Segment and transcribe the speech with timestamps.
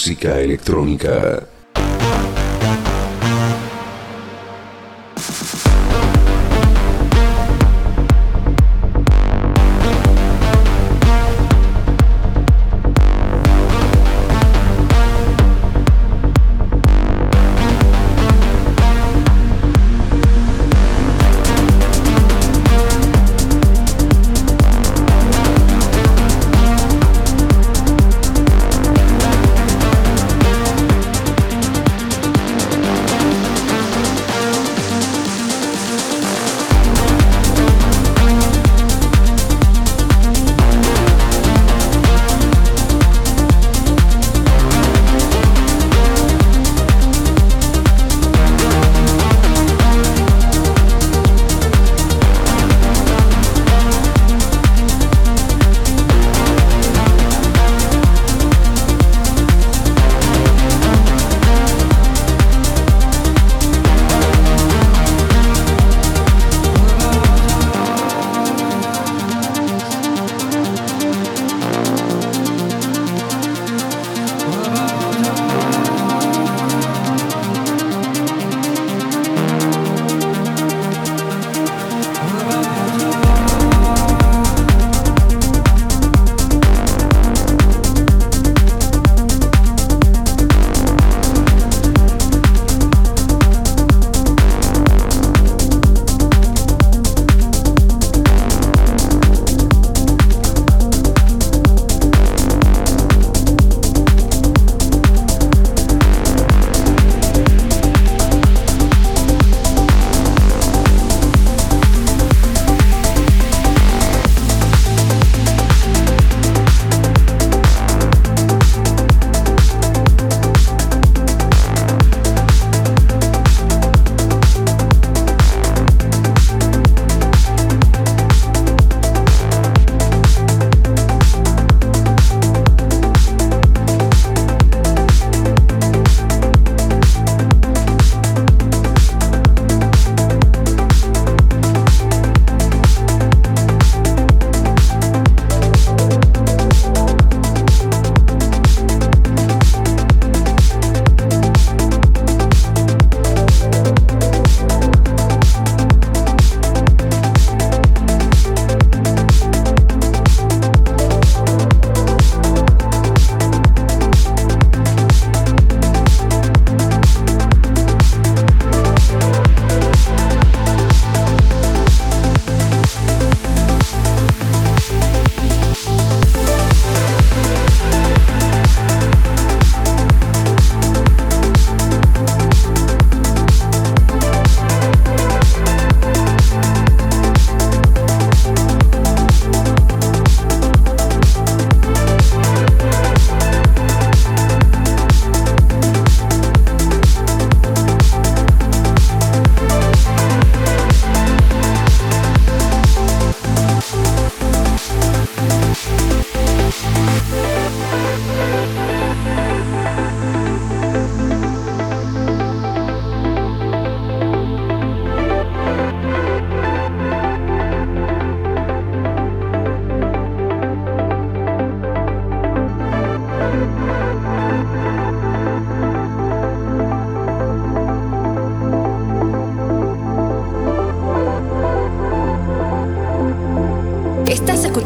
[0.00, 1.49] Música electrónica.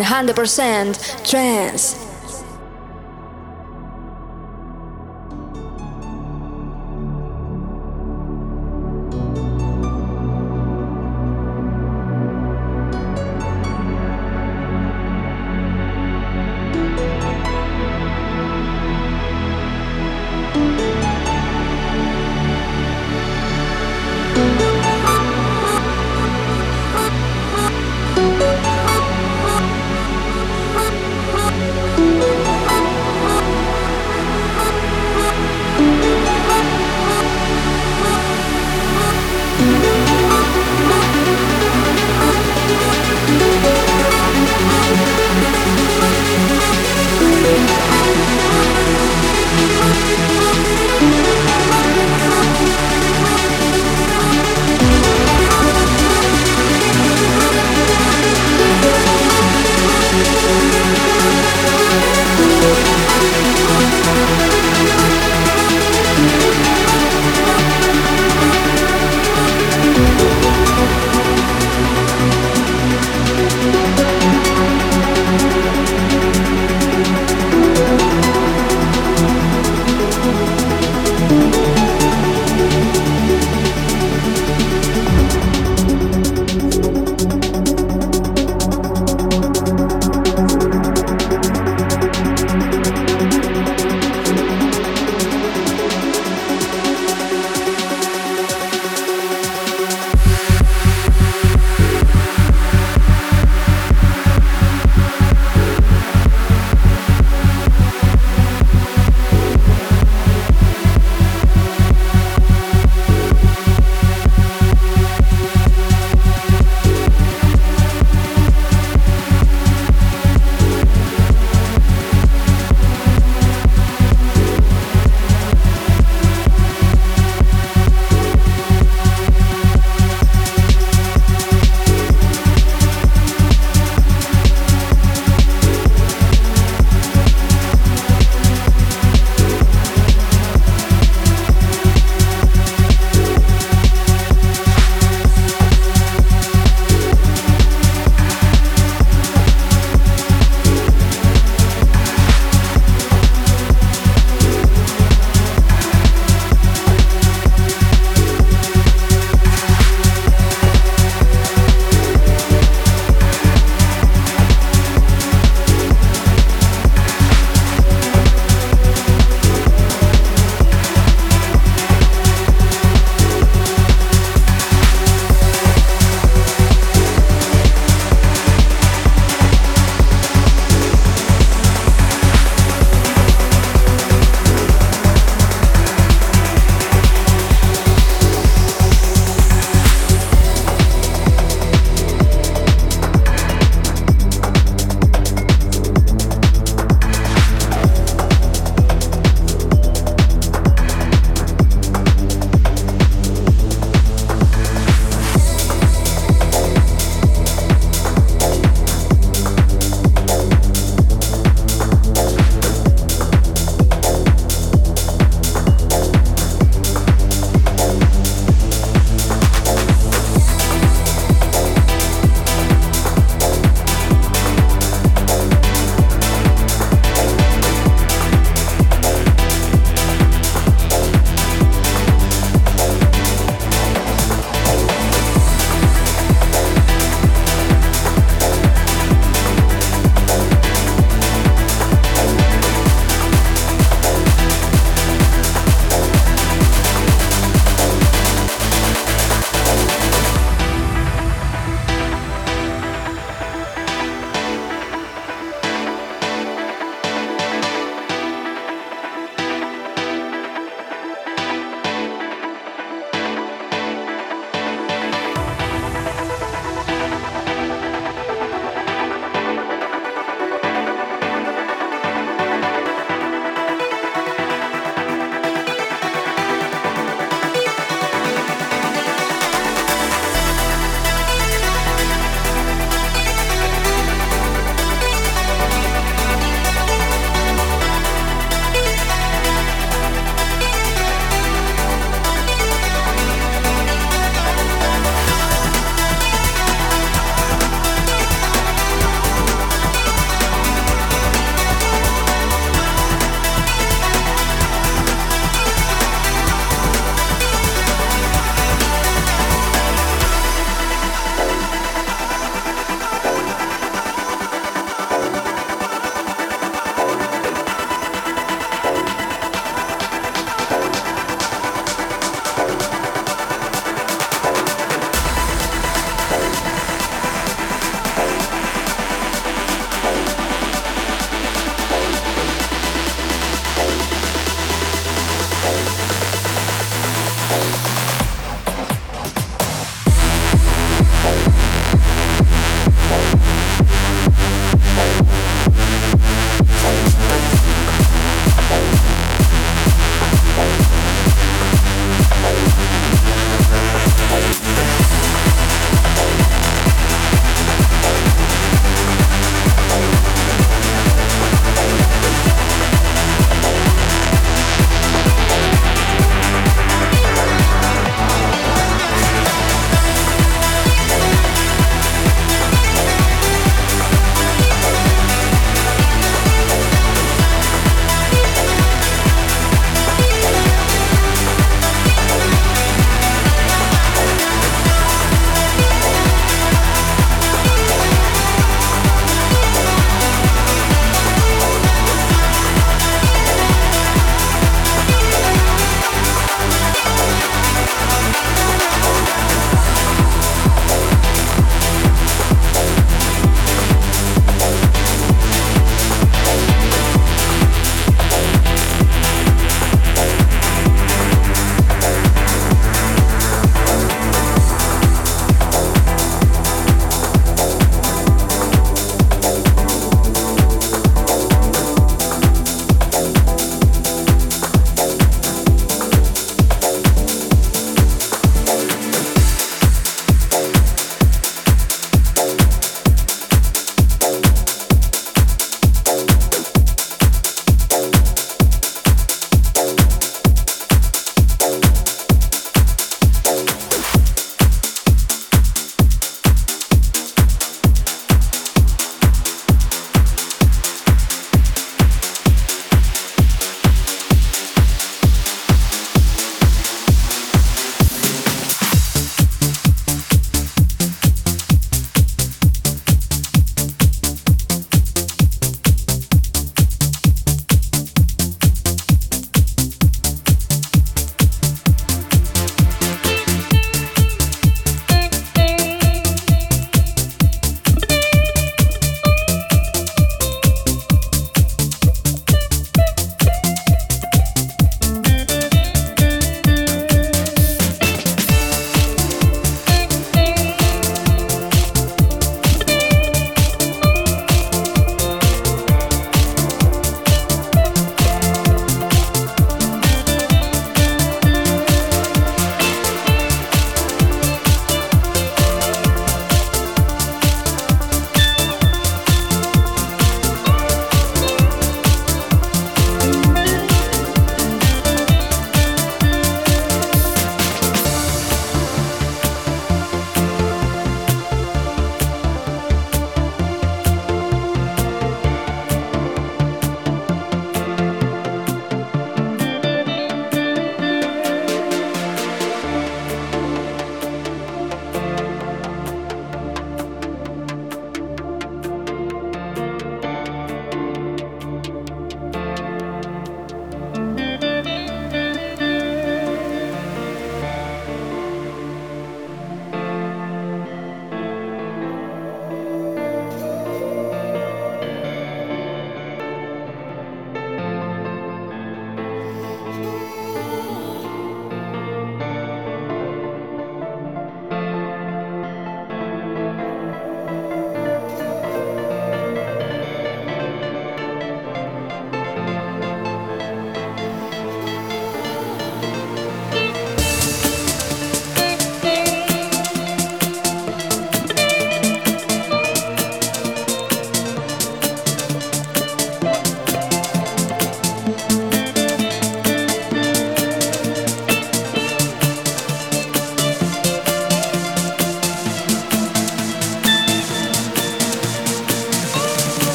[0.00, 2.03] 100% trance.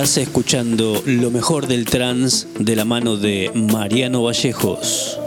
[0.00, 5.19] Estás escuchando lo mejor del trans de la mano de Mariano Vallejos.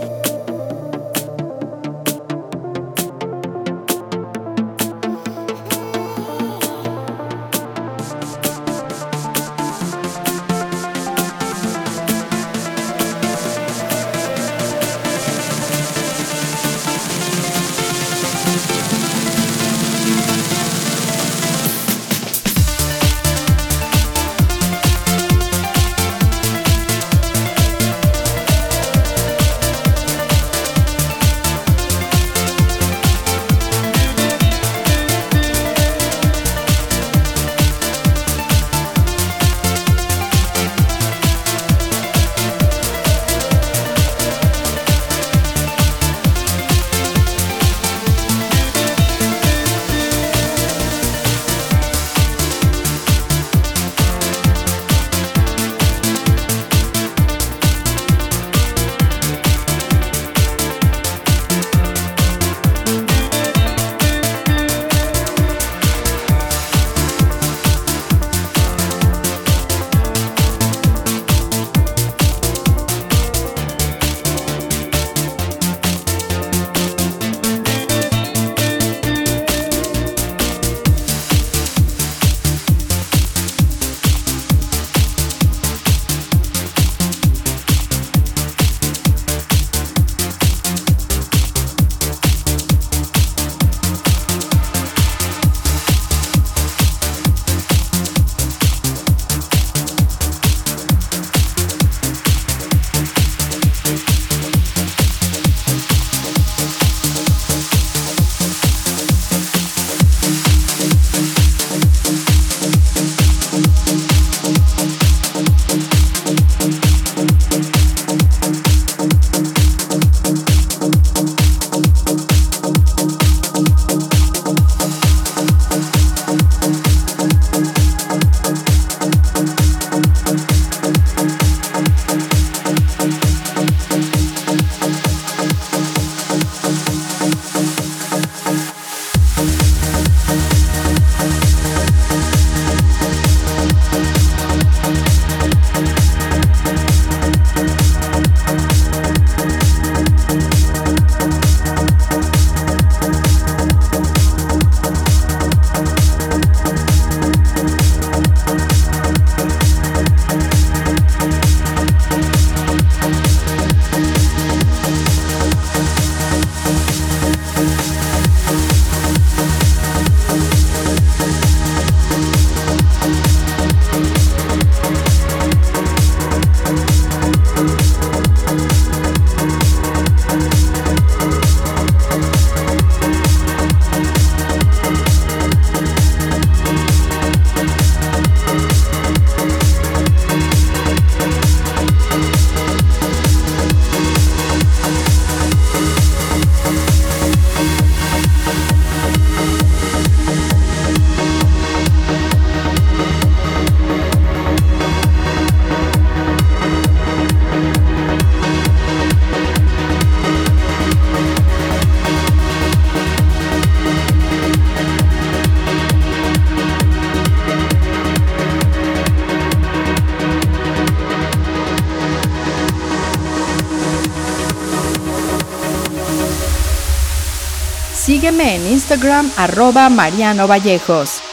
[228.93, 231.32] Instagram arroba Mariano Vallejos.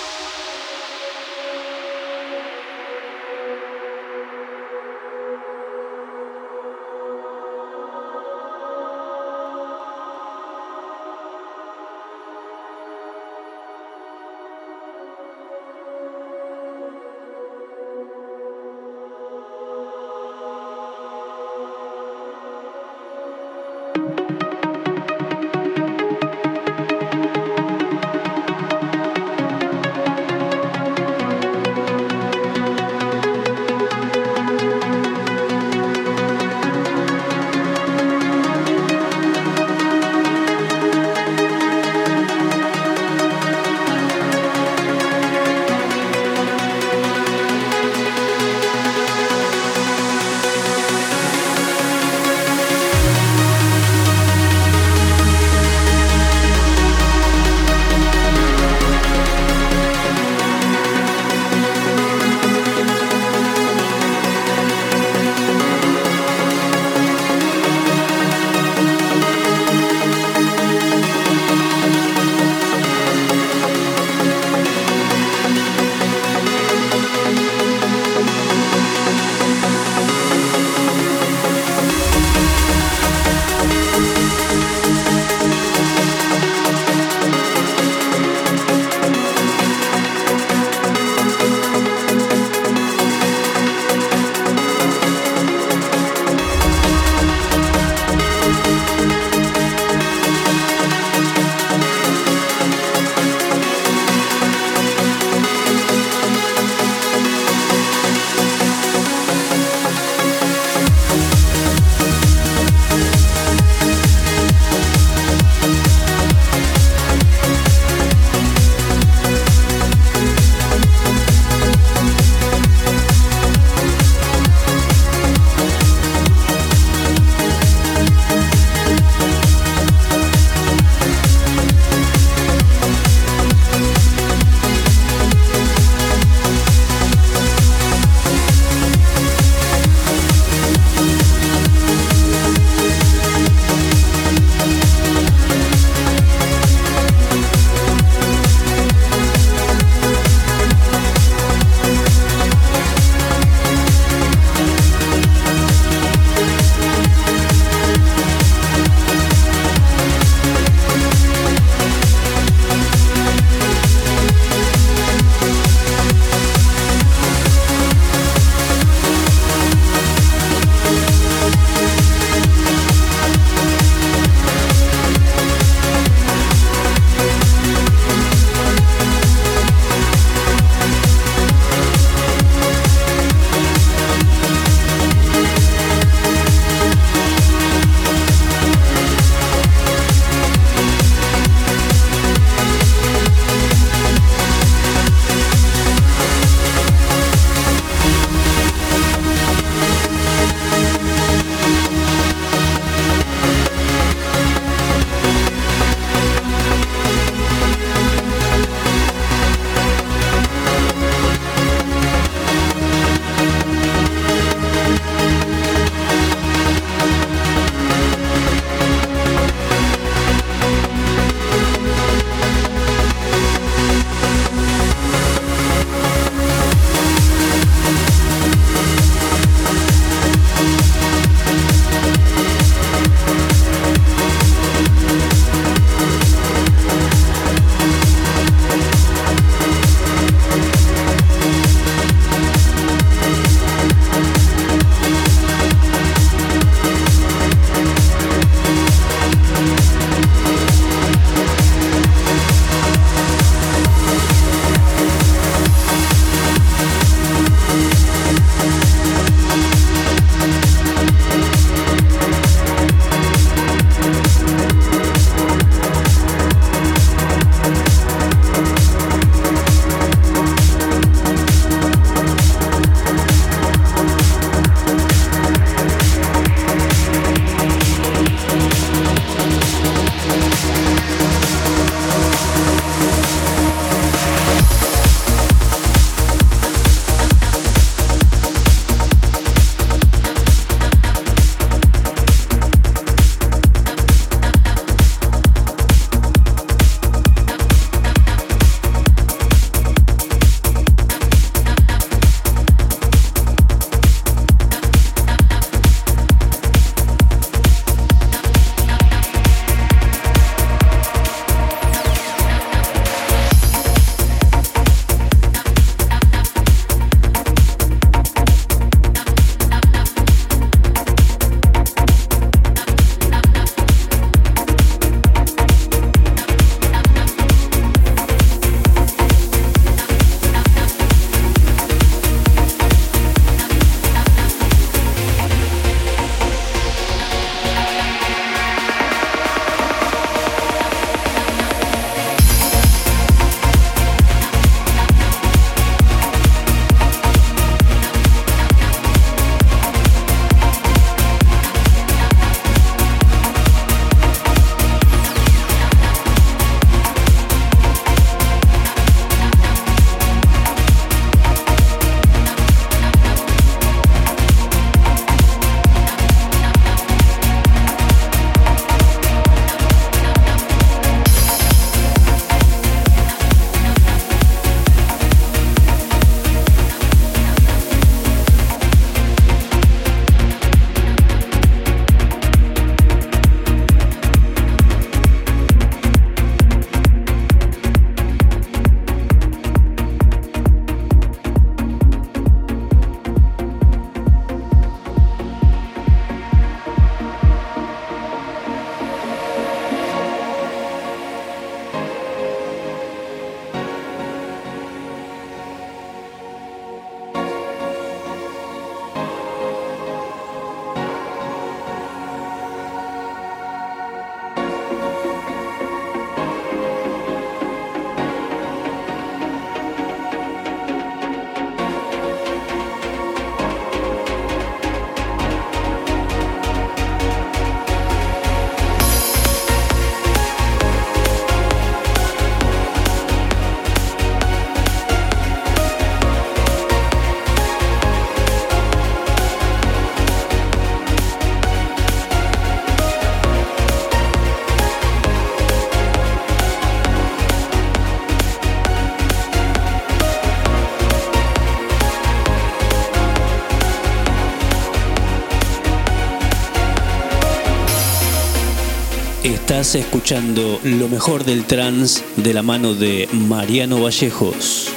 [459.80, 464.92] Estás escuchando lo mejor del trance de la mano de Mariano Vallejos.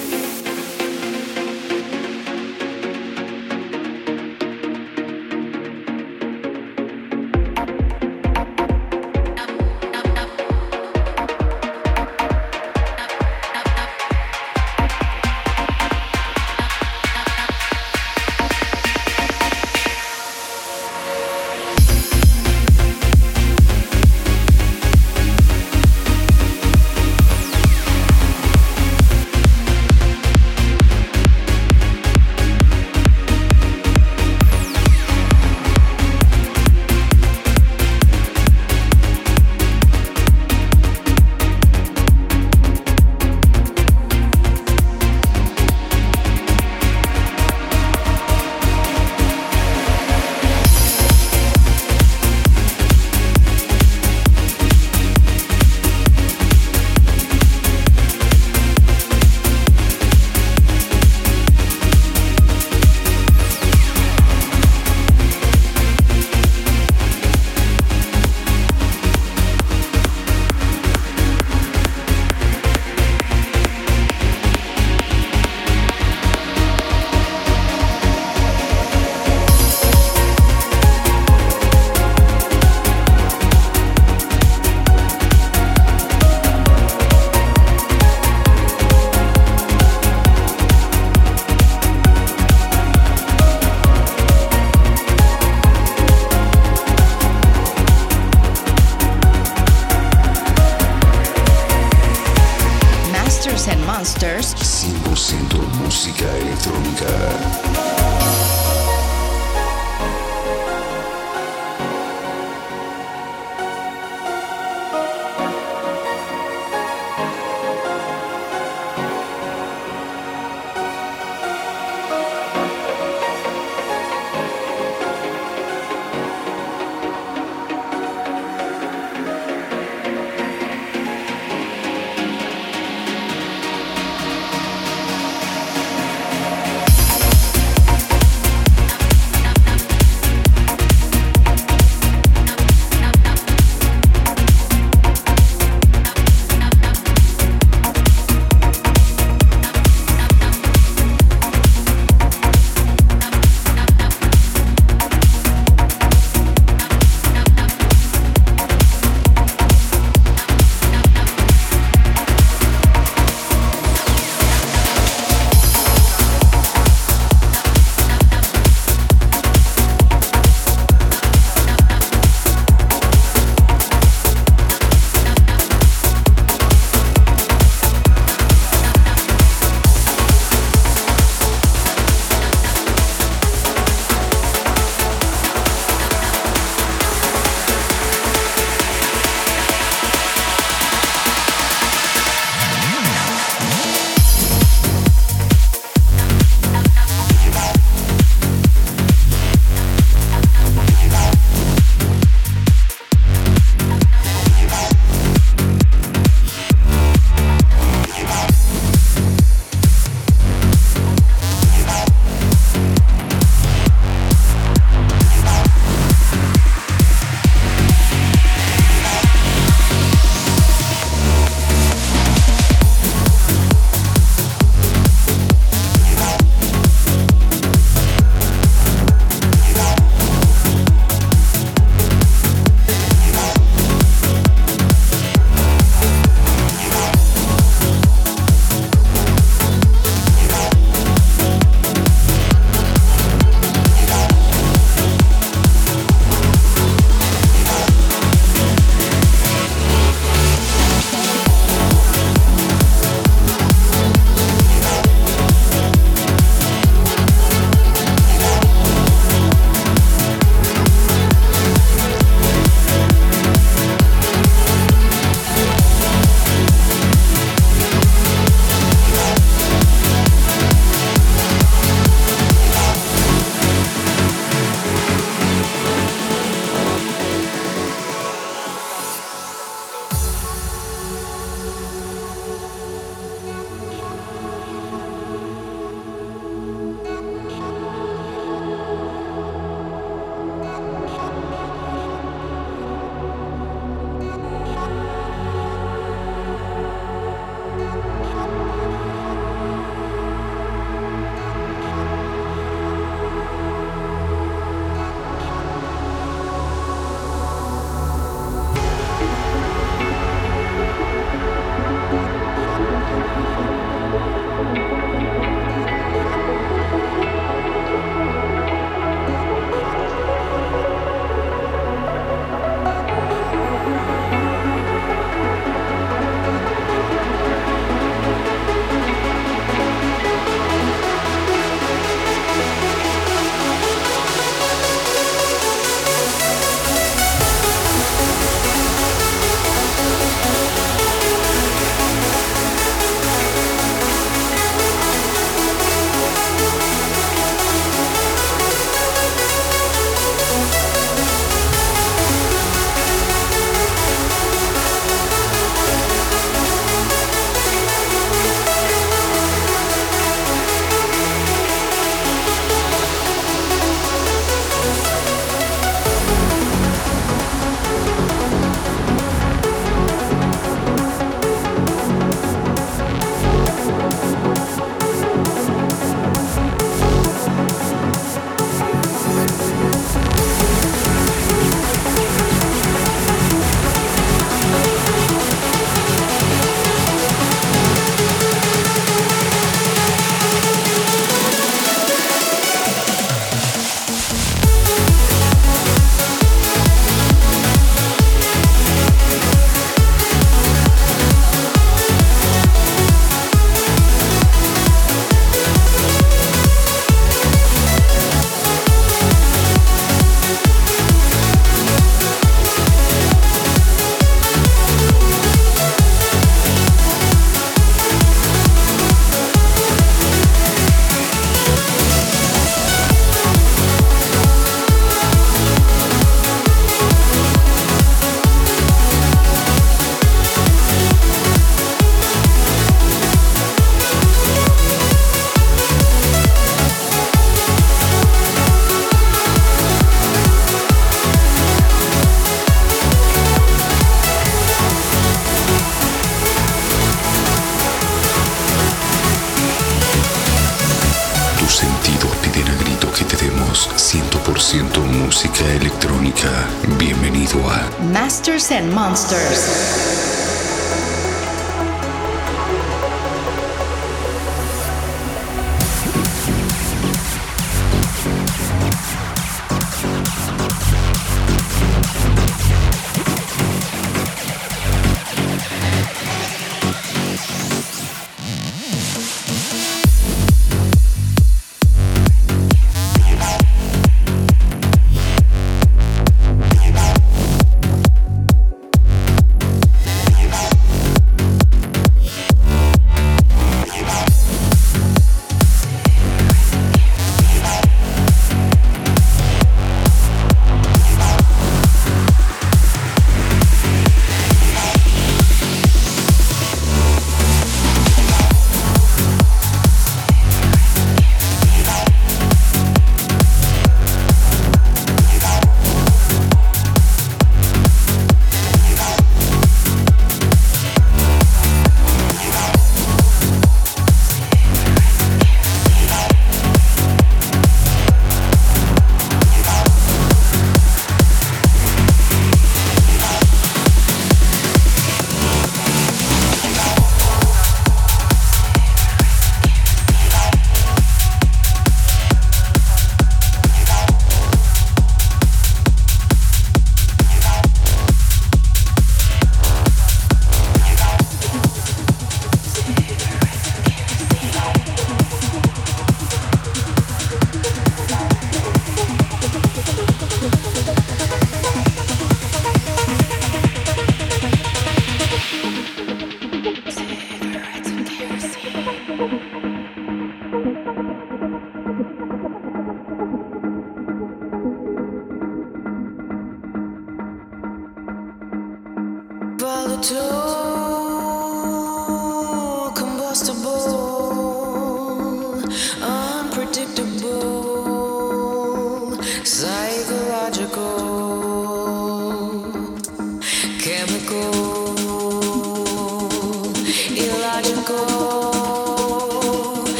[458.63, 460.52] 100% monsters.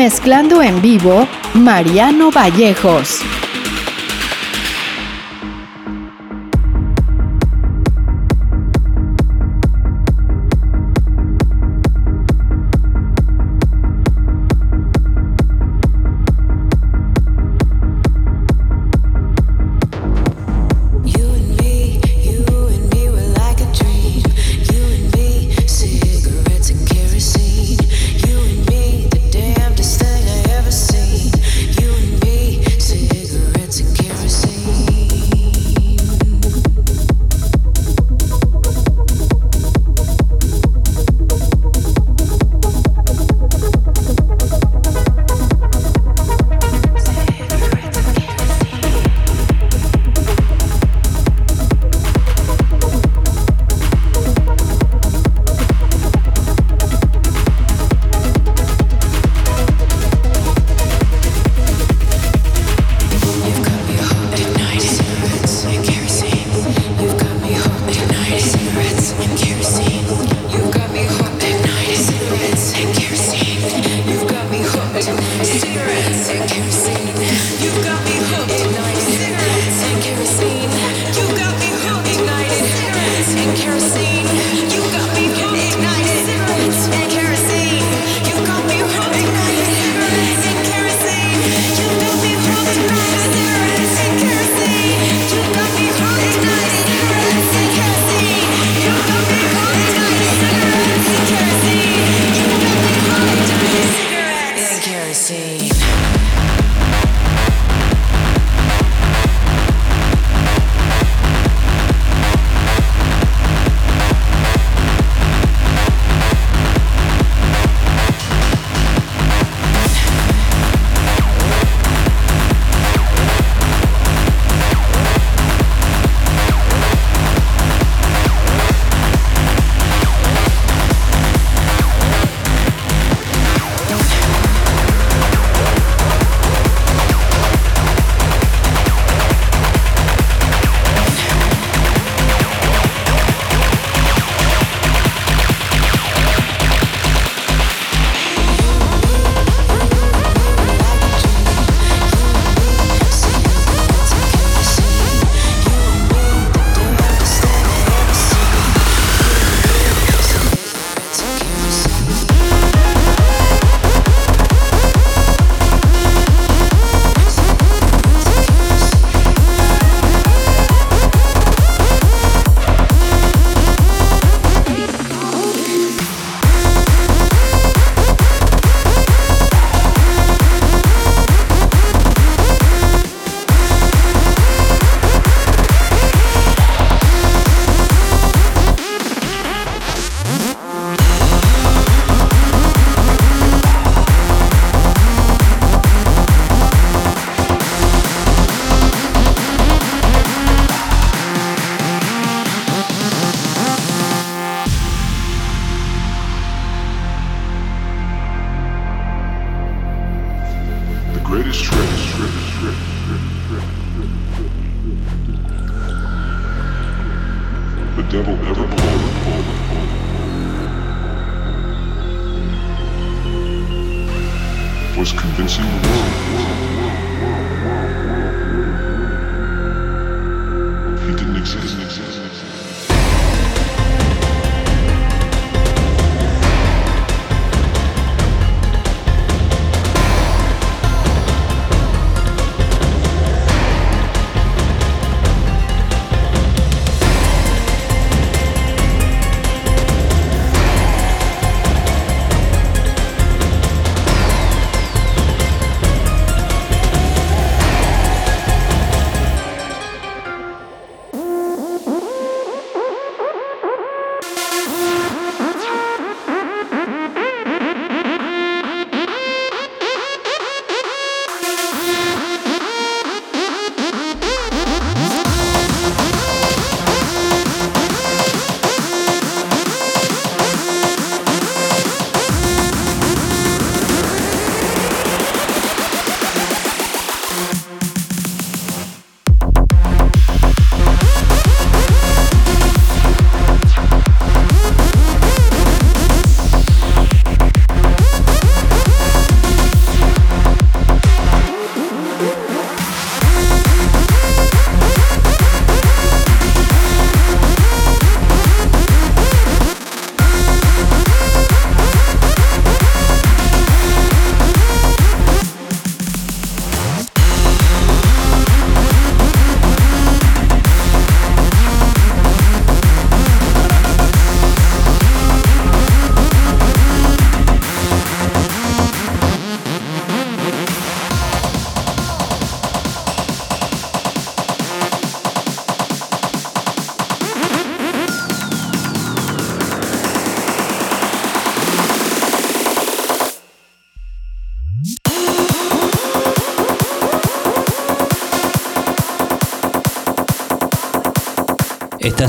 [0.00, 3.20] Mezclando en vivo, Mariano Vallejos.